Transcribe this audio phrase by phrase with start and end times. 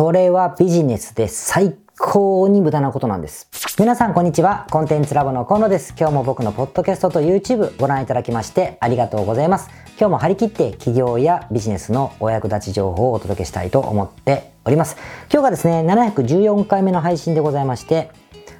[0.00, 3.50] それはビジネスで最高に無駄なことなんです。
[3.78, 4.66] 皆さんこんにちは。
[4.70, 5.92] コンテンツラボの河野です。
[5.94, 9.68] 今日も僕のポッドキャストと YouTube ご覧いただきましてありがとうございます。
[9.98, 14.96] 今日も張り切って企業やビジネスのお役立ち情報をお届けしたいと思っております。
[15.30, 18.10] 今日がですね、714回目の配信でございまして、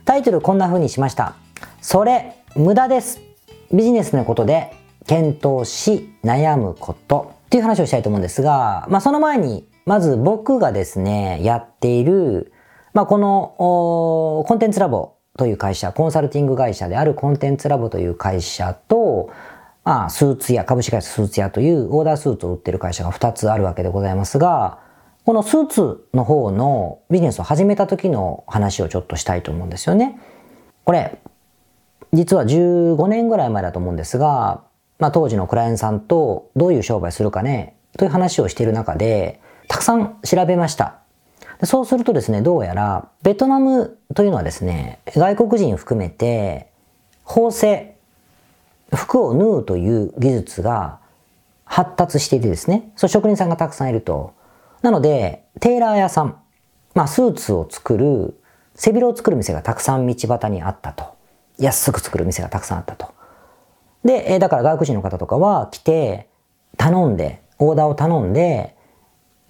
[0.05, 1.37] タイトルこんな風にしました。
[1.81, 3.19] それ、無駄です。
[3.73, 4.75] ビジネスのことで
[5.07, 12.53] 検討し悩むことっていう話をしたいと思うんですが、まあその前に、まず僕がですね、やっている
[12.93, 13.55] まあ、この
[14.47, 19.31] コンテンツラボという会社、コンサルティング会社であるコンテンツラボという会社と、
[19.85, 24.81] まあ、スーツ屋、株式会社スーツ屋というオーダースーツを売ってる会社が2つあるわけでございますが、
[25.25, 30.19] このスーツの方のビジネスを始めた時の話をちょっとしたいと思うんですよね。
[30.85, 31.19] これ、
[32.13, 34.65] 実は15年ぐらい前だと思うんですが、
[34.99, 40.99] まあ当時のクライアントさんとどういう商売するかね、という話をしている中で、たくさん調べました。
[41.63, 46.73] そうするとですね、どうやら、ベトナムというのはですね、外国人含めて、
[47.23, 47.97] 縫製、
[48.93, 50.99] 服を縫うという技術が
[51.65, 54.35] 発達していてですね、そう職人さんがたくさんいると。
[54.83, 56.37] なので、テーラー屋さん、
[56.97, 58.41] まあ、スーツを作る、
[58.75, 61.05] 背広を作る店がたくさん道端にあったと。
[61.59, 63.13] 安く作る店がたくさんあったと。
[64.05, 66.29] で、だから外国人の方とかは来て、
[66.77, 68.75] 頼んで、オーダーを頼んで、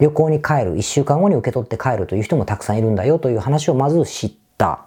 [0.01, 4.87] 旅行に帰る、一週間後に受け取って帰るという人もたくさんいるんだよという話をまず知った。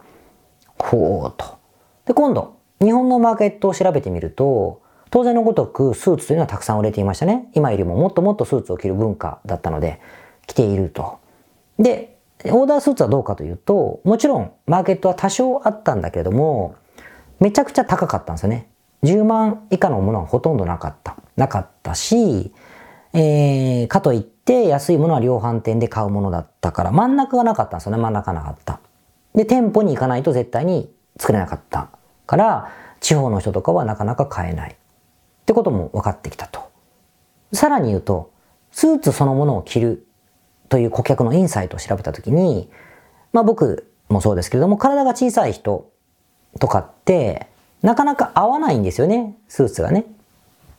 [0.78, 1.58] ほうと。
[2.06, 7.47] で、今度、日本のマーケットを調べてみると、当然のごとくスーツというのはたくさん売れていましたね。
[7.53, 10.02] 今よりももっともっとスーツを着る文化だったので、
[10.47, 11.19] 着ていると。
[11.78, 16.75] で、オーダースーツはどうかというと、もちろんマーケットは多少あったんだけれども、
[17.39, 18.67] めちゃくちゃ高かったんですよね。
[19.03, 21.16] 10万以下のものはほとんどなかった。
[21.36, 22.52] なかったし、
[23.14, 27.97] えー、かといって安いものは量販店で買うものだったから、真ん中がなかったんですよね。
[28.02, 28.80] 真ん中なかった。
[29.33, 31.89] で、店舗に行かないと絶対に作れなかった
[32.25, 34.72] から、地方の人とかはなかなか買えない。
[34.72, 36.72] ってことも分かってきたと。
[37.53, 38.31] さらに言うと、
[38.72, 40.07] スーツそのものを着る
[40.69, 42.69] という顧客のインサイトを調べたときに、
[43.31, 45.91] まあ僕もそうですけれども、体が小さい人
[46.59, 47.47] とかって、
[47.81, 49.35] なかなか合わないんですよね。
[49.47, 50.06] スーツがね。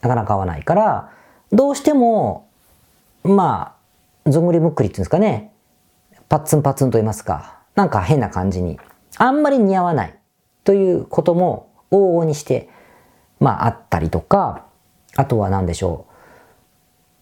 [0.01, 1.11] なかなか合わないから、
[1.53, 2.49] どうしても、
[3.25, 3.77] ま
[4.27, 5.53] あ、ずんぐりむっくりっていうんですかね、
[6.29, 8.79] パッツンパッツンと言いますか、なんか変な感じに、
[9.17, 10.15] あんまり似合わない
[10.63, 12.69] ということも往々にして、
[13.41, 14.67] まああったりとか、
[15.17, 16.07] あとは何でしょ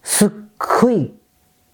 [0.03, 0.29] う、すっ
[0.81, 1.13] ごい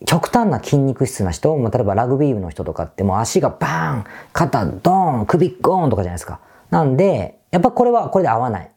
[0.05, 6.39] 極端な筋肉質な人、まあ、例えばラグビー部の人とかってもう足がバーン、肩ドーン、首ゴーンとかじゃないですか。
[6.69, 8.71] なんで、やっぱこれはこれで合わない。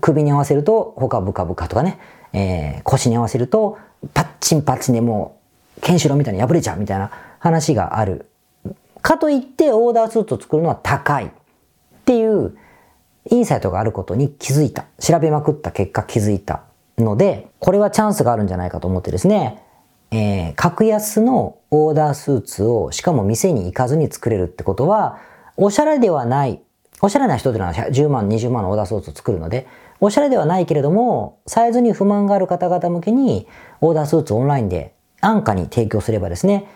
[0.00, 1.98] 首に合わせると他ブカブカとかね、
[2.32, 3.78] えー、腰に合わせると
[4.14, 5.38] パッチンパッチンでも
[5.78, 8.26] うケンシロウみたいに破れちゃうみたいな話がある。
[9.02, 11.30] かといってオーダースーツを作るのは高いっ
[12.04, 12.56] ていう
[13.30, 14.84] インサイトがあることに気づいた。
[14.98, 16.62] 調べまくった結果気づいた
[16.98, 19.62] ので、これはチャンスがあるんじゃないかと思ってですね、
[20.10, 25.18] えー、格安のオーダースーツをしかも店に行かずに作れるってことは、
[25.56, 26.60] おしゃれではない
[27.02, 29.66] おしゃれな人というのは10万、20万のオーダーソースを作るので、
[30.00, 33.46] おしゃれではないけれども、サイズに不満がある方々向けに、
[33.80, 36.66] オーダースーツオンラインで安価に提供すればですね、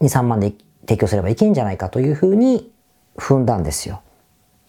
[0.00, 0.54] 2、3万で
[0.86, 2.72] 提供すればいけんじゃないかというふうに
[3.16, 4.00] 踏んだんですよ。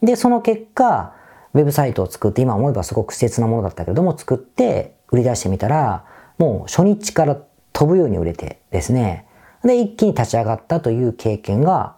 [0.02, 1.14] で、その結果、
[1.54, 6.04] ウェブサイトを作って、今思えばすごく施設なものだったけれども、作って売り出してみたら、
[6.38, 7.38] もう初日から
[7.72, 9.26] 飛ぶように売れてですね、
[9.64, 11.96] で、一気に立ち上がったという経験が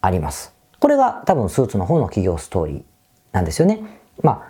[0.00, 0.54] あります。
[0.78, 2.82] これが多分スーツの方の企業ストーリー
[3.32, 3.80] なんですよね。
[4.22, 4.47] ま、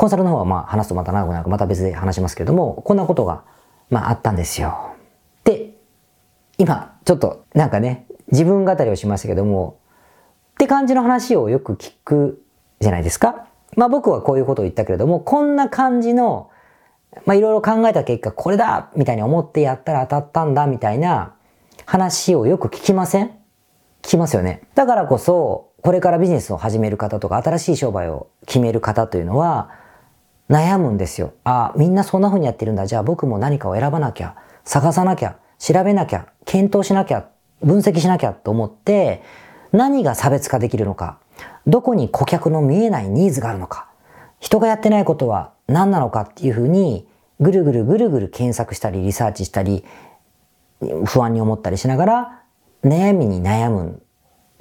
[0.00, 3.44] コンサルの方はまあ話すとまた長くなるまた別で話しますけれども、こんなことが
[3.90, 4.94] まああったんですよ。
[5.44, 5.74] で、
[6.56, 9.76] 今ちょっとなんかね、自分語りをしましたけども、
[10.52, 12.42] って感じの話をよく聞く
[12.80, 13.46] じゃないですか。
[13.76, 16.48] まあ僕はこういうことを言ったけれども、こんな感じの、
[17.26, 21.34] まあいろいろ考えた結果、これだみたいに思ってやったら当たったんだみたいな
[21.84, 23.26] 話をよく聞きません?
[24.00, 24.62] 聞きますよね。
[24.74, 29.78] だからこそ、これからビジネスを始める方とか、新しい商売を決める方というのは、
[30.50, 31.32] 悩むんですよ。
[31.44, 32.84] ああ、みんなそんな風にやってるんだ。
[32.84, 37.28] じゃあ僕も何かを選ばなきゃ、探さなきゃ、調べなきゃ、検討しなきゃ、
[37.62, 39.22] 分析しなきゃと思って、
[39.72, 41.18] 何が差別化できるのか、
[41.66, 43.86] どこに顧客の見えないニーズがあるのか、
[44.40, 47.06] 人がやってないことは何なのかっていう風に、
[47.38, 49.84] ぐるぐるぐるぐる検索したり、リサーチしたり、
[51.04, 52.42] 不安に思ったりしながら、
[52.82, 54.02] 悩みに悩む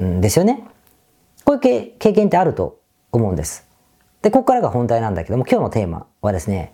[0.04, 0.68] んですよね。
[1.46, 1.60] こういう
[1.98, 2.80] 経験ってあると
[3.12, 3.69] 思うんです。
[4.22, 6.74] で、ここからが本題なんだけども、今日のテーマはですね、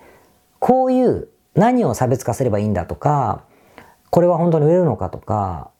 [0.59, 3.43] こういう何を差別化すればいいんだとか、
[4.09, 5.71] これは本当に売れるのかとか、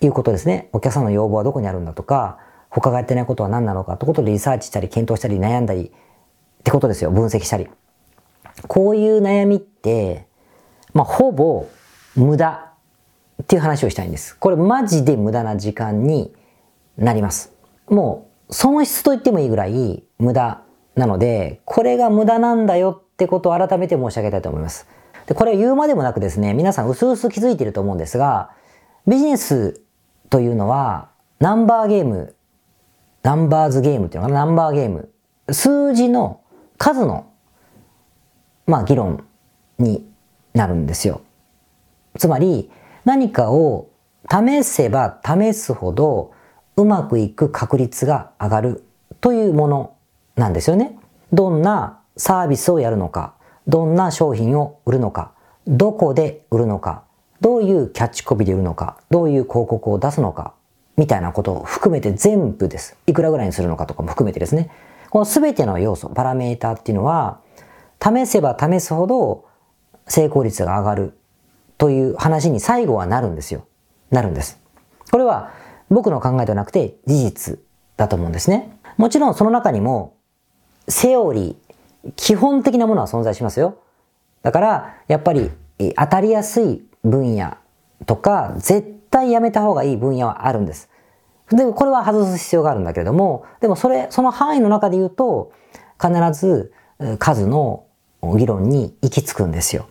[0.00, 0.68] いうことですね。
[0.72, 2.38] お客さんの要望はどこにあるんだとか、
[2.70, 7.10] 他がやってないことは何なのかってことでリサーチしたり、検討したり、悩んだりってことですよ。
[7.10, 7.68] 分析したり。
[8.66, 10.26] こういう悩みって、
[10.92, 11.66] まあ、ほぼ
[12.14, 12.72] 無駄
[13.42, 14.36] っていう話をしたいんです。
[14.36, 16.32] これマジで無駄な時間に
[16.96, 17.52] なります。
[17.88, 20.62] もう損失と言ってもいいぐらい無駄
[20.98, 24.88] なので、これが無駄なんだよってことを改めて申し上げたいと思います。
[25.26, 28.50] で、これを言うまでもなくですね、皆さん薄々気づいていると思うんですが、
[29.06, 29.80] ビジネス
[30.28, 32.34] というのは、ナンバーゲーム、
[33.22, 35.08] ナンバーズゲームっていうのかな、ナンバーゲーム。
[35.50, 36.40] 数字の
[36.78, 37.30] 数の、
[38.66, 39.24] まあ、議論
[39.78, 40.04] に
[40.52, 41.20] なるんですよ。
[42.18, 42.72] つまり、
[43.04, 43.88] 何かを
[44.28, 46.32] 試せば試すほど
[46.76, 48.84] うまくいく確率が上がる
[49.20, 49.94] というもの
[50.38, 50.96] なんですよね。
[51.32, 53.34] どんなサービスをやるのか、
[53.66, 55.32] どんな商品を売るのか、
[55.66, 57.02] どこで売るのか、
[57.40, 60.54] どういうキャッチコピーで売るのか、どういう広告を出すのか、
[60.96, 62.96] みたいなことを含めて全部です。
[63.06, 64.70] いくらぐらいにするのかとかも含めてですね。
[65.10, 67.40] この全ての要素、パラメーターっていうのは、
[68.02, 69.44] 試せば試すほど
[70.06, 71.18] 成功率が上がる
[71.78, 73.66] という話に最後はなるんですよ。
[74.10, 74.60] なるんです。
[75.10, 75.52] これは
[75.90, 77.58] 僕の考えではなくて事実
[77.96, 78.78] だと思うんですね。
[78.96, 80.14] もちろんその中にも
[80.88, 83.76] セオリー、基本的なものは存在しますよ。
[84.42, 85.50] だから、やっぱり
[85.96, 87.56] 当たりやすい分野
[88.06, 90.88] とか、絶対やめた方がいい分野はあるんです。
[91.50, 95.52] で、これは外す必要があるんだけれども、でもそれ、その範囲の中で言うと、
[96.00, 96.72] 必ず
[97.18, 97.84] 数の
[98.22, 99.86] 議論に行き着くんですよ。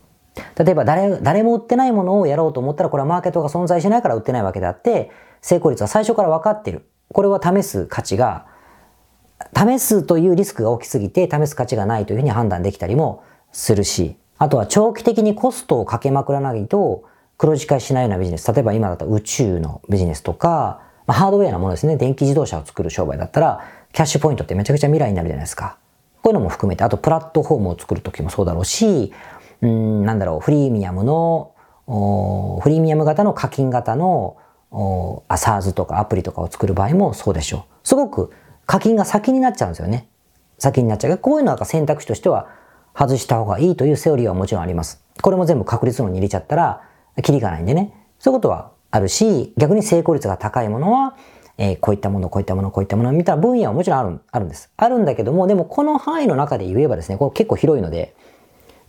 [0.56, 5.10] 例えば誰、誰も売ってないものをやろうと思ったら、これはマーケットが存在しないから売ってないわけであって、
[5.42, 6.88] 成功率は最初から分かっている。
[7.12, 8.46] これは試す価値が、
[9.56, 17.06] 試すというリスクが大きすぎて、試す価値がないというふうに判断できたりもするし、あとは長期的にコストをかけまくらないと
[17.38, 18.51] 黒字化しないようなビジネス。
[18.51, 21.98] 例えば今だったら宇宙のビジネスとか、まあ、ハードウェアなものですね。
[21.98, 23.63] 電気自動車を作る商売だったら、
[23.94, 25.78] キャッシュポイントってめちゃくちゃ未来になるじゃないですか。
[26.22, 29.13] こういうのも含めて、あとプラットフォームを作るときもそうだろうし、
[29.62, 31.54] うん、なんだろう、フリーミアムの、
[31.88, 34.36] フリーミアム型の課金型の、
[35.30, 37.88] アサーズとかアプリとかを作る場合もそうでしょう。
[37.88, 38.31] すごく
[38.68, 40.08] 課金が先になっちゃうんですよね。
[40.60, 41.18] 先になっちゃう。
[41.18, 42.50] こういうのは選択肢としては
[42.94, 45.04] 外した方がいいというセオリーはもちろんあります。
[45.22, 46.84] これも全部確率論に入れちゃったら、
[47.24, 47.94] キリがないんでね。
[48.19, 51.16] そういうことはあるし、逆に成功率が高いものは、
[51.58, 54.69] えー、こういったもの、こういったもの、こういったものみたいな分野はもちろんある、あるんです。
[54.75, 58.16] あるんだけども、でもこの範囲の中で言えばですね、これ結構広いので、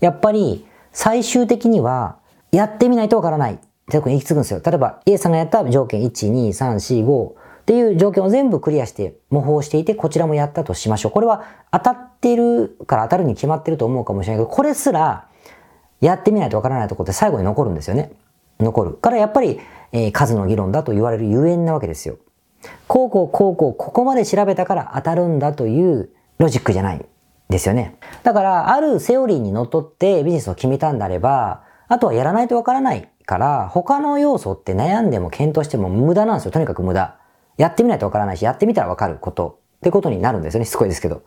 [0.00, 2.18] やっぱり最終的には
[2.50, 3.58] やってみないとわからない。
[3.90, 4.60] 特に行き着くんですよ。
[4.64, 7.32] 例えば A さんがやった条件1、2、3、4、5、
[7.68, 11.12] っていう条件を全部クリアして模倣していて、こちらもやったとしましょう。
[11.12, 15.28] これは当たってるから当たるに決まってると思うかもしれないけど、これすら
[16.00, 18.12] やってみないとわからないところって最後に残るんですよね。
[18.58, 18.94] 残る。
[18.94, 19.60] からやっぱり、
[19.92, 22.16] えー、数の議論だと言われるゆえんなわけですよ。
[22.86, 27.04] こうこうこうこうここまで調べたから当たるんだというロジックじゃない
[27.50, 27.96] ですよね。
[28.22, 36.50] だから、あるセオリーにのっとってビジネスを決めたんであれば、あとはやらないとわからないから、他の要素って悩んでも検討しても無駄なんですよ。
[36.50, 37.17] とにかく無駄。
[37.58, 40.64] やってみないとわからないし、やってみたらわかることってことになるんですよね。
[40.64, 41.22] しつこいですけど。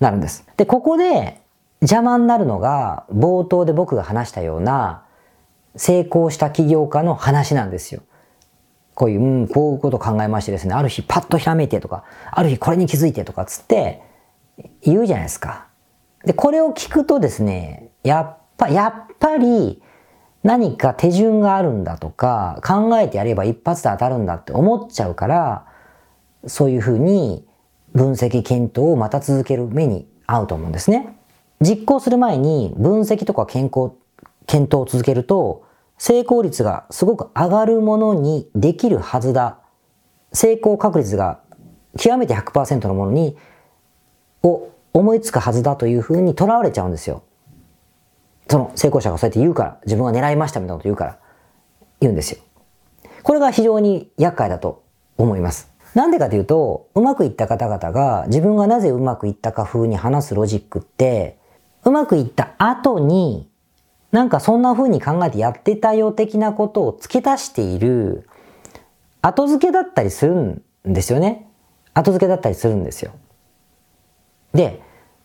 [0.00, 0.46] なるんです。
[0.56, 1.40] で、ここで
[1.80, 5.04] 邪魔になるのが、冒頭で僕が話したような、
[5.76, 8.02] 成功した起業家の話なんですよ。
[8.94, 14.02] こういう、うん、こういうこと考えましてですね、ある日パッとひらめいてとか、ある日これに気づいてとかつって
[14.82, 15.66] 言うじゃないですか。
[16.24, 19.82] で、これを聞くとですね、やっぱ、やっぱり
[20.42, 25.66] 何か手順があるんだとか、考えてやれば一発で当たるんだって思っちゃうから、
[26.46, 27.46] そういうふうに
[27.94, 31.16] 分析検討をまた続ける目に合うと思うんですね。
[31.60, 33.92] 実行する前に分析とか健康、
[34.46, 35.64] 検討を続けると、
[35.96, 39.58] 成功率がすごく上がるものにできるはずだ。
[40.32, 41.40] 成功確率が
[41.96, 43.36] 極めて100%のものに、
[44.42, 47.22] を思いつくはずだというふうにとらわれちゃうんですよ。
[48.50, 51.18] その成功者がそうやって言うから、自分は狙いましたみたいなこと言うから、
[52.00, 52.38] 言うんですよ。
[53.22, 54.82] これが非常に厄介だと
[55.16, 55.73] 思います。
[55.94, 61.38] なんでかというと、うまくいった方々が自分がなぜうまくいったか風に話すロジックって、
[61.84, 63.48] うまくいった後に、
[64.10, 68.28] なんかそんな風に考えてやってたよ的なことを付け足している
[69.22, 71.48] 後付けだったりするんですよね。
[71.94, 73.12] 後付けだったりするんですよ。
[74.52, 74.82] で、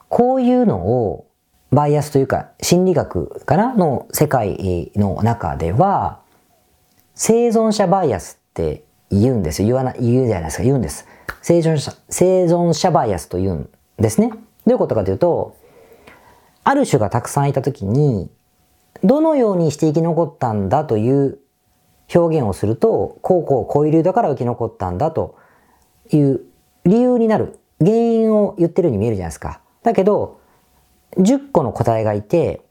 [0.07, 1.27] こういうのを
[1.71, 3.75] バイアスというか心理学かな？
[3.75, 6.21] の世界の中では
[7.13, 9.67] 生存者バイアスって言うんですよ。
[9.67, 10.63] 言わない、言うじゃないですか。
[10.63, 11.07] 言うんです。
[11.41, 14.29] 生存者、生存者バイアスと言うんですね。
[14.29, 14.35] ど
[14.67, 15.55] ういうことかというと、
[16.63, 18.29] ある種がたくさんいたときに、
[19.03, 21.39] どのようにして生き残ったんだという
[22.13, 25.35] 表現をすると、こうこうこういう理由だから生き残ったんだと
[26.11, 26.41] いう
[26.85, 29.61] 理由になる原因を言ってるように見えるじゃないですか。
[29.83, 30.39] だけど、
[31.17, 32.61] 10個の答えがいて、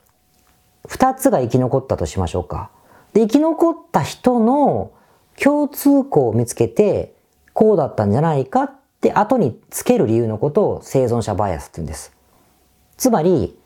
[0.87, 2.69] 2つが生き残ったとしましょうか。
[3.13, 4.91] で、生き残った人の
[5.41, 7.15] 共通項を見つけて、
[7.53, 12.13] こうだったんじゃないかって後につける理由のことを生存者バイアスって言うんです。
[12.97, 13.57] つまり、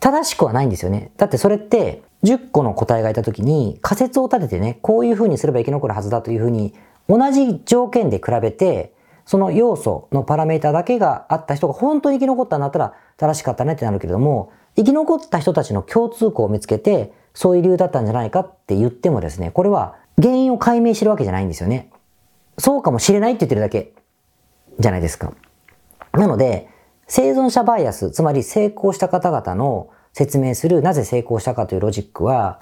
[0.00, 1.12] 正しくはないんですよね。
[1.18, 6.74] だってそれって10個の答えがいた時に仮説を立ててね、こういうふうにすれば生き残るはずだというふうに
[7.08, 8.94] 同じ条件で比べて、
[9.26, 21.90] その要素のパラメータだけがあった人が本当に生き残ったんだったら正しかったねってなるけれども、生き残った人たちの共通項を見つけて、そういう理由だったんじゃないかって言ってもですね、これは原因を解明してるわけじゃないんですよね。
[22.58, 23.92] そうかもしれないって言ってるだけ
[24.78, 25.32] じゃないですか。
[26.12, 26.68] なので、
[27.06, 32.60] 生存者バイアス、つまり成功した方々の説明するなぜ成功したかというロジックは、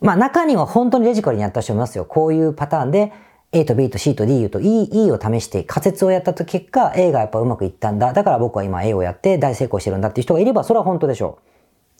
[0.00, 2.04] まあ中には本当にレジカルにやった人もいますよ。
[2.04, 3.12] こういうパターンで
[3.52, 8.12] A と B と C と D と E, E を試して仮説をやった結果 A がやっぱうまくいったんだ。
[8.12, 11.38] だから僕は今 A をやって大成功してるんだっていう人がいればそれは本当でしょ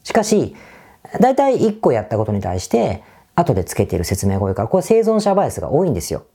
[0.03, 0.07] う。
[0.07, 0.57] しかし、
[1.21, 3.03] 大体1個やったことに対して
[3.35, 6.27] 後でつけている説明が多いから、これ生存者バイアスが多いんですよ。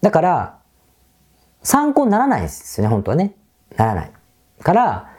[0.00, 0.58] だから、
[1.62, 3.34] 参考にならないですよね、本当はね。
[3.76, 4.12] ならない。
[4.62, 5.10] から、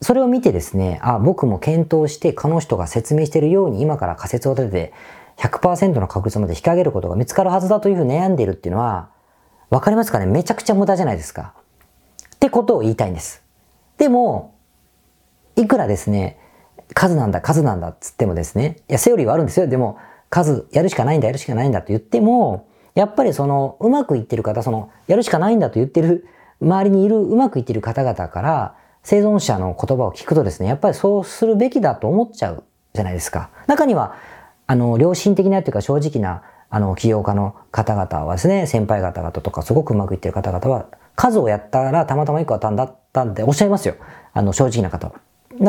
[0.00, 4.92] それを見てですね、あ、僕も検討して、この人が説明しているように今から仮説を立てて、
[5.38, 9.10] 100%の確率まで引き上げることが見つかるはずだというふうに悩んでいるっていうのは、
[9.70, 10.26] わかりますかね？
[10.26, 11.54] めちゃくちゃ無駄じゃないですか。
[12.36, 13.42] ってことを言いたいんです。
[13.98, 14.54] でも、
[15.56, 16.38] いくらですね、
[16.92, 19.66] 数なんだ、数なんだっつってもですね、いや、セオリーはあるんですよ。
[19.66, 19.98] でも、
[20.28, 26.26] 数、やるしかないんだ、やるしかないんだと言っても、やっぱりその、うまくいってる方、その、やるしかないんだと言ってる
[26.60, 33.50] 周りにいるうまくいってる方々から生存者の言葉を聞くとですね、やっぱりそうするべきだと思っちゃうじゃないですか。
[33.66, 34.14] 中には、
[34.66, 40.86] あの、良心的なというか正直な、あの、起業家の方々はですね、先輩方々とかすごくうまくいってる方々は、
[41.16, 43.94] 数をやったらたまたま一個当たんだったんでおっしゃいますよ。
[44.32, 45.14] あの、正直な方は。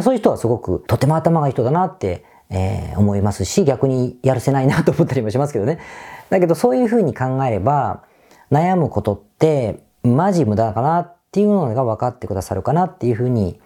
[0.01, 5.79] そういう人はすごくとても頭がいい人だなって、えー、思いますし、逆にやるせないなと思ったりもしますけどね。
[6.29, 8.03] だけどそういうふうに考えれば、
[8.51, 13.59] 悩むことってマジ無駄かなっていうのが分かってくださるかなっていうふうに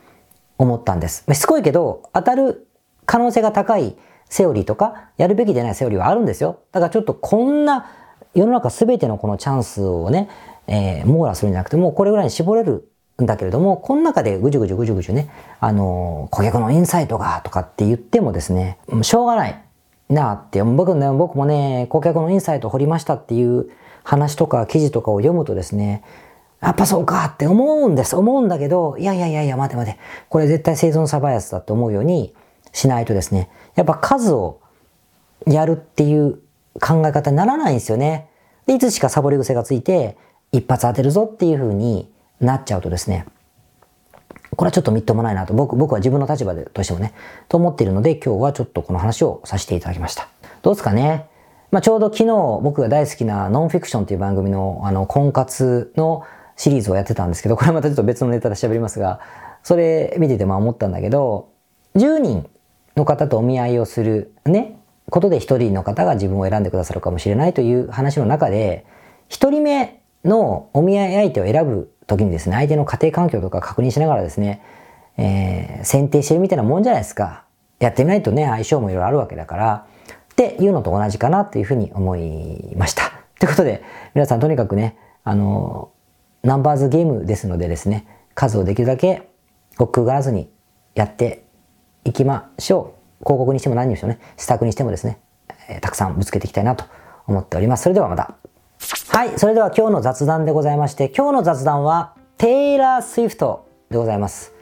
[0.57, 1.25] 思ったんです。
[1.33, 2.67] しつこいけど、当たる
[3.05, 3.95] 可能性が高い
[4.29, 6.59] セオリーとか、やるべきでないセオリーはあるんですよ。
[6.71, 7.87] だからちょっとこんな
[8.33, 10.29] 世の中全てのこのチャンスをね、
[10.67, 19.61] えー、網羅するんじゃなくてもう、これぐらいに絞れるんだけれども、この中でぐじゅぐじゅぐじゅぐじゅね、あの顧客のインサイトがとかって言ってもですね、しょうがない
[20.09, 23.69] なって、僕ね、僕もね、顧客のインサイト掘りましたっていう
[24.03, 26.03] 話とか記事とかを読むとですね、
[26.61, 28.15] やっぱそうかって思うんです。
[28.15, 29.97] 思うんだけど、いやいやいやいや、待て待て。
[30.29, 32.33] これ絶対生存者バイアスだって思うように
[32.73, 34.59] しないとですね、やっぱ数を
[35.45, 36.39] やるっていう
[36.81, 38.29] 考え方にならないんですよね。
[38.65, 40.17] で、いつしかサボり癖がついて、
[40.51, 43.25] 一発当てるぞっていう風になっちゃうとですね、
[44.55, 47.13] これはちょっとみっともないなと、僕、僕は自分の立場でとしてもね、
[47.47, 50.27] と思っているので、今日はちょっとこの話をさせていただきました。
[50.61, 51.27] どうですかね？
[51.71, 52.25] まあ、ちょうど昨日
[52.63, 56.23] 僕が大好きなノンフィクションという番組のあの婚活の
[56.57, 59.19] シリーズをやってたんですけど、これまたちょっと別のネタで喋りますが、
[59.63, 61.51] それ見ててまあ思ったんだけど、
[61.95, 62.49] 10人
[62.95, 64.79] の方とお見合いをするね、
[65.09, 68.85] ことで1人の方が自分を選んでくださるかもしれないという話の中で、
[69.29, 74.61] 1人目のお見合い相手を選ぶ時にですね、相手の家庭環境とか確認しながらですね、
[75.17, 77.45] えー、選定してるみたいなもんじゃないですか。
[77.79, 79.87] やってみないとね、相性もいろいろあるわけだから、
[80.33, 83.11] っていうのと同じかなというふうに思いました。
[83.39, 83.83] ということで、
[84.15, 85.91] 皆さんとにかくね、あの、
[86.43, 89.29] ナンバーズゲームですのでですね、数をできるだけ
[89.77, 90.49] 億劫がらずに
[90.95, 91.43] やって
[92.05, 93.23] いきましょう。
[93.25, 95.19] 広告にしても何にしてもね、施策にしてもですね、
[95.69, 96.85] えー、たくさんぶつけていきたいなと
[97.27, 97.83] 思っております。
[97.83, 98.35] それではまた。
[99.11, 104.53] はい、それでは今日の雑談でございまして、今日の雑談はテイラー・スウィフトでございます。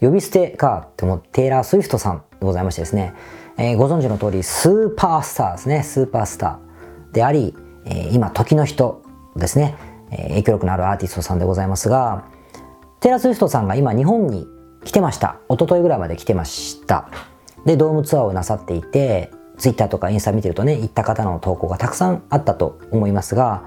[0.00, 3.12] 呼び捨てかって思うテイラー・スウィフトさんでございましてですね、
[3.58, 7.54] えー、ご存知の通りスーパースターですね、スーパースターであり、
[7.84, 9.02] えー、今時の人
[9.36, 9.76] ですね、
[10.10, 12.24] え影響力のあるアーティストさんでございますが、
[13.00, 14.48] テイラー・スウィフトさんが今日本に
[14.82, 15.36] 来てました。
[15.50, 17.10] 一昨日ぐらいまで来てました。
[17.66, 23.62] で、ドームツアーをなさっていて、ツイッターとかインスタ見てるとね、行った方の投稿がたくさんあったと思いますが、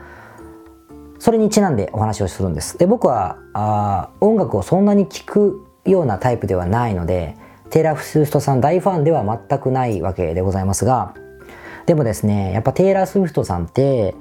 [1.23, 2.77] それにちなんでお話をするんです。
[2.77, 7.37] で、僕はあ音楽をそんなに聴くようなタイプではないので、
[7.69, 11.13] テイラー・スウィフトさん大ファンでは全くないわけでございますが、
[11.85, 14.15] でもですね、やっぱテイラー・スウィフトさんって、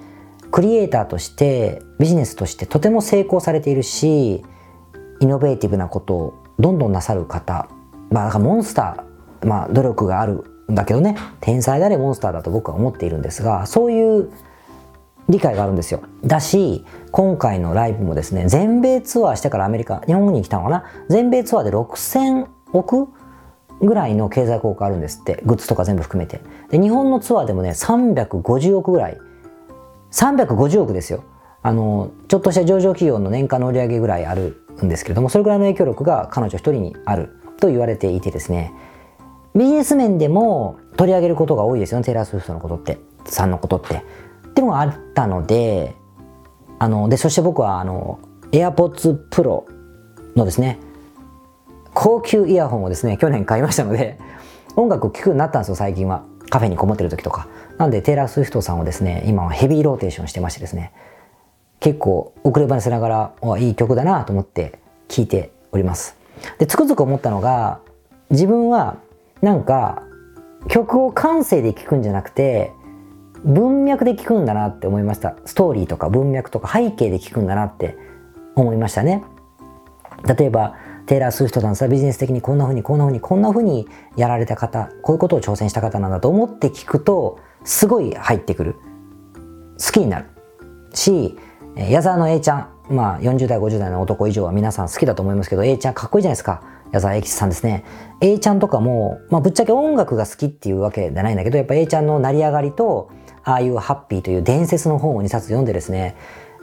[0.53, 4.45] クリエイターとしてビジネスとしてとても成功されているし
[5.19, 7.69] イノベーティブなことをどんどんなさる方
[8.11, 14.31] まあだかモンスター、まあ、努力があるんだけどね、天才であれモンスターだと僕は思っているんですが、そういう
[15.29, 16.03] 理解があるんですよ。
[16.25, 20.85] だし、今回のライブもですね、全米ツアーしてからアメリカ、日本に来たのかな？
[21.09, 23.09] 全米ツアーで6000億
[23.81, 25.43] ぐらいの経済効果あるんですって。
[25.45, 26.41] グッズとか全部含めて。
[26.71, 29.19] で、日本のツアーでもね、350億ぐらい。
[30.11, 31.25] 350億ですよ。
[31.63, 38.73] あの、ちょっとした上場企業の年間の売り上げぐらいあるんですけれども、それぐらいの影響力が彼女一人にあると言われていてですね、
[39.55, 44.05] ビジネス面でも取り上げることが多いですよね、テイラー・スウィフトのことって、さんのことって。
[44.53, 45.95] っていうのがあったので、
[46.79, 48.19] あの、で、そして僕は、あの、
[48.53, 49.65] AirPods Pro
[50.37, 50.79] のですね、
[51.95, 54.19] 高級イヤホンをですね、去年買いましたので、
[54.77, 56.25] 音楽を聴くようになったんですよ、最近は。
[56.51, 57.49] カフェにこもってる時とか。
[57.79, 60.93] なんで、テイラー・スウィフトさんをですね、今はヘビーローテーションしてましてですね、
[61.81, 63.09] 結構遅ればせなが
[63.43, 64.79] ら、いい曲だなと思って
[65.09, 66.17] 聴いております。
[66.59, 67.81] で、つくづく思ったのが、
[68.31, 68.97] 自分は
[69.41, 70.03] なんか
[70.69, 72.73] 曲を感性で聴くんじゃなくて、
[73.45, 75.37] 文脈で聞くんだなって思いました。
[75.45, 77.97] ストーリーとか文脈とか背景で聞くんだなって
[78.55, 79.25] 思いましたね。
[80.39, 88.77] 例えば、テイラー・スウィフトさんさビジネス的にこんな風にこんな風にこんな風にやられた方、こういうことを挑戦した方なんだと思って聞くと、すごい入ってくる。
[89.85, 90.27] 好きになる。
[90.95, 91.37] し、
[91.77, 96.63] 矢沢の A ちゃん、まあ40代、50代の男以上は皆さん好きだと思いますけど、A ちゃんかっこいいじゃないですか。
[96.93, 97.85] 矢沢永吉さんですね。
[98.21, 103.11] A ちゃんとかも、まあぶっちゃけ音楽が好きっていうわけじゃないんだけど、やっぱ A ちゃんの成り上がりと、
[103.45, 106.17] ああいうハッピーという伝説の本を2冊読んでですね、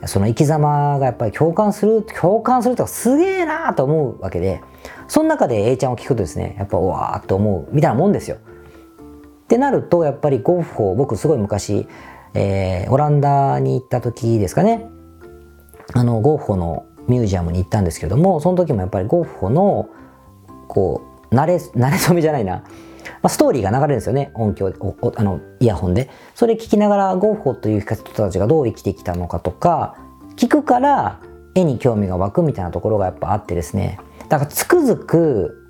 [0.05, 4.61] その生き様がやっぱり共感する、共感するとかすげえなーと思うわけで、
[5.07, 8.37] その中で A ちゃんを聞くとですね、やっぱうわーって思うみたいなもんですよ。
[8.37, 11.87] ってなると、やっぱりゴッホ、僕すごい昔、
[12.33, 14.87] えー、オランダに行った時ですかね、
[15.93, 19.89] あの、ゴッホのミュージアムに行ったんですけども、その時もやっぱりゴッホの、
[20.67, 22.63] こう、慣れ、慣れ初めじゃないな、
[23.23, 24.31] あ、ストーリーが流れるんですよね。
[24.33, 24.73] 音響
[25.15, 26.09] あのイヤホンで。
[26.35, 29.95] それ聞きながらゴッホという人たちがどう生きてきたのかとか
[30.35, 31.19] 聞くから
[31.55, 33.99] 絵に興味が湧くみたいなところがやっぱあってですね。
[34.29, 35.69] だからつくづく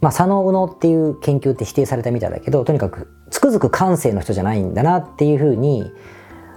[0.00, 5.90] まあ左脳右脳っていう研究って否定されたみたいだけどとにかくつくづく感性の人じゃないんだなっていうふうに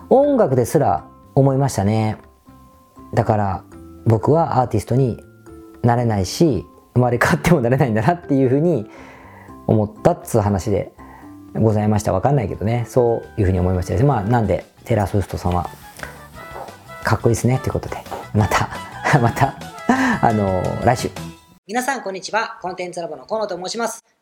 [0.10, 2.18] 音楽ですら思いましたね。
[3.14, 3.64] だから
[4.06, 5.24] 僕はアーティストに
[5.82, 8.90] なれないし生まれ変わってもなれないんだなっていうふうに
[9.70, 10.92] 思ったっつう話で
[11.54, 12.12] ございました。
[12.12, 12.86] わかんないけどね。
[12.88, 14.04] そういうふうに思いました。
[14.04, 15.70] まあなんでテラスウィフトさんは
[17.04, 17.60] かっこいいですね。
[17.60, 17.98] ということで。
[18.34, 18.70] また
[19.22, 19.56] また
[20.22, 21.12] あの来週。
[21.68, 22.58] 皆さんこんにちは。
[22.64, 24.04] コンテンツラボの河野と申します。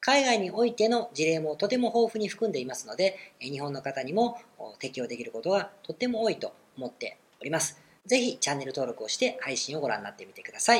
[0.00, 4.38] 海外においての事例もとても豊富に含んでいますので、日本の方にも
[4.78, 7.80] 適用できることがとっても多いと思っております。
[8.06, 10.76] ぜひチャンネル登録をして配信をご覧になってみてください。